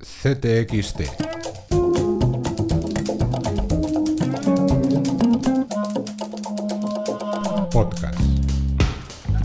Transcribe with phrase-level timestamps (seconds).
[0.00, 1.00] CTXT.
[7.70, 8.18] Podcast.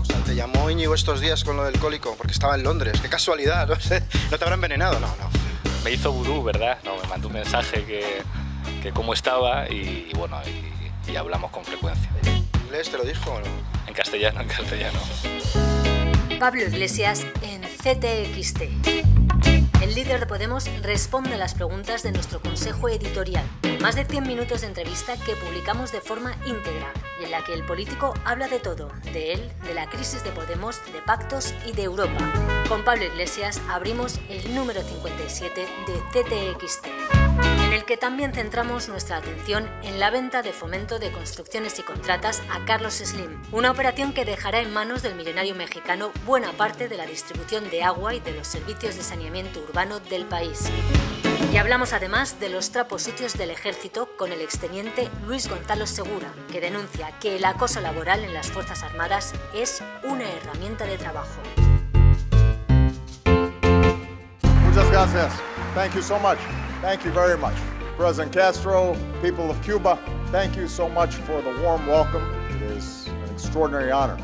[0.00, 3.00] O sea, te llamó Íñigo estos días con lo del cólico porque estaba en Londres.
[3.00, 4.02] Qué casualidad, no sé.
[4.30, 5.00] ¿No te habrá envenenado?
[5.00, 5.28] No, no.
[5.84, 6.78] Me hizo vudú, ¿verdad?
[6.84, 8.22] No, me mandó un mensaje que,
[8.82, 12.10] que cómo estaba y, y bueno, y, y hablamos con frecuencia.
[12.22, 13.46] ¿En inglés te lo dijo o no?
[13.86, 14.98] En castellano, en castellano.
[16.38, 19.13] Pablo Iglesias en CTXT.
[19.80, 23.44] El líder de Podemos responde a las preguntas de nuestro consejo editorial.
[23.80, 27.52] Más de 100 minutos de entrevista que publicamos de forma íntegra y en la que
[27.52, 31.72] el político habla de todo, de él, de la crisis de Podemos, de pactos y
[31.72, 32.32] de Europa.
[32.68, 37.23] Con Pablo Iglesias abrimos el número 57 de CTXT, en
[37.74, 42.40] el que también centramos nuestra atención en la venta de fomento de construcciones y contratas
[42.48, 46.96] a Carlos Slim, una operación que dejará en manos del millonario mexicano buena parte de
[46.96, 50.70] la distribución de agua y de los servicios de saneamiento urbano del país.
[51.52, 56.32] Y hablamos además de los trapos sucios del ejército con el exteniente Luis Gonzalo Segura,
[56.52, 61.40] que denuncia que el acoso laboral en las Fuerzas Armadas es una herramienta de trabajo.
[64.64, 65.32] Muchas gracias.
[65.74, 66.38] Thank you so much.
[66.84, 67.54] Thank you very much.
[67.96, 69.98] President Castro, people of Cuba,
[70.30, 72.22] thank you so much for the warm welcome.
[72.50, 74.18] It is an extraordinary honor.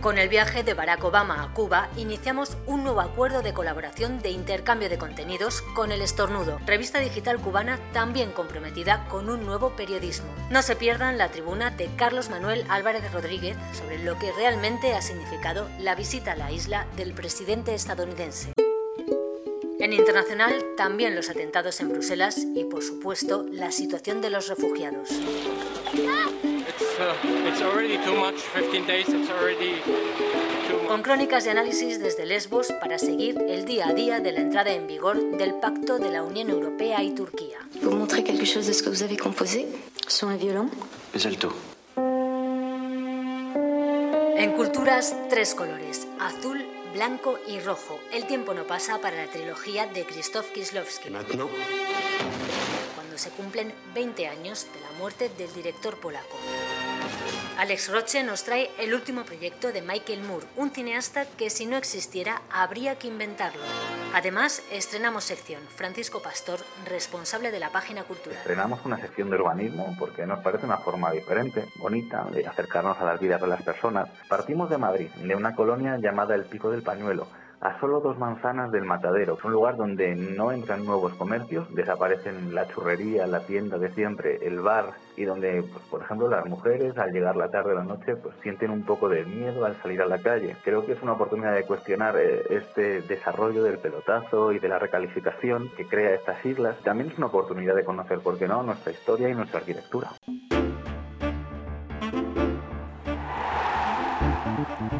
[0.00, 4.30] Con el viaje de Barack Obama a Cuba, iniciamos un nuevo acuerdo de colaboración de
[4.30, 10.26] intercambio de contenidos con El Estornudo, revista digital cubana también comprometida con un nuevo periodismo.
[10.50, 15.02] No se pierdan la tribuna de Carlos Manuel Álvarez Rodríguez sobre lo que realmente ha
[15.02, 18.52] significado la visita a la isla del presidente estadounidense.
[20.16, 25.10] Internacional, también los atentados en Bruselas y, por supuesto, la situación de los refugiados.
[25.10, 25.16] Uh,
[27.46, 28.36] it's already too much.
[28.54, 29.74] 15 days, it's already
[30.66, 30.88] too much.
[30.88, 34.72] Con crónicas y análisis desde Lesbos para seguir el día a día de la entrada
[34.72, 37.58] en vigor del pacto de la Unión Europea y Turquía.
[37.82, 39.66] Vous montrer quelque chose de ce que vous avez composé
[40.08, 40.70] sur un violon
[41.12, 41.52] Es el tú.
[44.38, 48.00] En culturas, tres colores, azul, blanco y rojo.
[48.10, 54.66] El tiempo no pasa para la trilogía de Krzysztof Kieslowski, cuando se cumplen 20 años
[54.72, 56.38] de la muerte del director polaco.
[57.58, 61.78] Alex Roche nos trae el último proyecto de Michael Moore, un cineasta que si no
[61.78, 63.62] existiera habría que inventarlo.
[64.14, 68.36] Además, estrenamos sección Francisco Pastor, responsable de la página cultural.
[68.36, 73.06] Estrenamos una sección de urbanismo porque nos parece una forma diferente, bonita, de acercarnos a
[73.06, 74.10] las vidas de las personas.
[74.28, 77.26] Partimos de Madrid, de una colonia llamada El Pico del Pañuelo,
[77.60, 79.34] a solo dos manzanas del Matadero.
[79.34, 84.46] Es un lugar donde no entran nuevos comercios, desaparecen la churrería, la tienda de siempre,
[84.46, 87.84] el bar y donde, pues, por ejemplo, las mujeres al llegar la tarde o la
[87.84, 90.56] noche pues sienten un poco de miedo al salir a la calle.
[90.64, 94.78] Creo que es una oportunidad de cuestionar eh, este desarrollo del pelotazo y de la
[94.78, 96.76] recalificación que crea estas islas.
[96.84, 100.10] También es una oportunidad de conocer, ¿por qué no?, nuestra historia y nuestra arquitectura.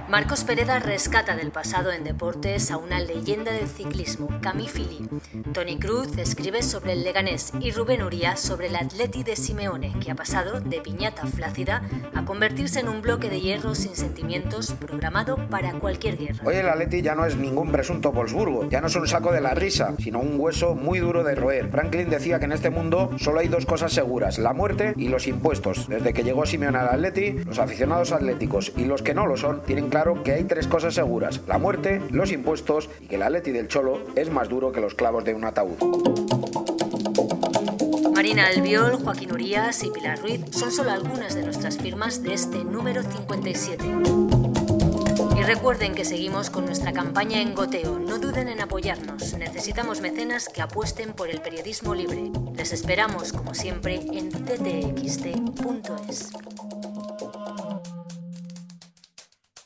[0.08, 5.08] Marcos Pereda rescata del pasado en deportes a una leyenda del ciclismo, Camille Fili.
[5.52, 10.10] Tony Cruz escribe sobre el Leganés y Rubén Uría sobre el Atleti de Simeone, que
[10.10, 11.82] ha pasado de piñata flácida
[12.14, 16.42] a convertirse en un bloque de hierro sin sentimientos programado para cualquier guerra.
[16.44, 19.40] Hoy el Atleti ya no es ningún presunto Wolfsburgo, ya no es un saco de
[19.40, 21.70] la risa, sino un hueso muy duro de roer.
[21.70, 25.26] Franklin decía que en este mundo solo hay dos cosas seguras, la muerte y los
[25.26, 25.88] impuestos.
[25.88, 29.55] Desde que llegó Simeone al Atleti, los aficionados atléticos y los que no lo son
[29.64, 33.52] tienen claro que hay tres cosas seguras, la muerte, los impuestos y que el Atleti
[33.52, 35.76] del Cholo es más duro que los clavos de un ataúd.
[38.14, 42.64] Marina Albiol, Joaquín Urías y Pilar Ruiz son solo algunas de nuestras firmas de este
[42.64, 43.84] número 57.
[45.38, 47.98] Y recuerden que seguimos con nuestra campaña en goteo.
[47.98, 49.34] No duden en apoyarnos.
[49.34, 52.30] Necesitamos mecenas que apuesten por el periodismo libre.
[52.54, 56.30] Les esperamos, como siempre, en ttxt.es.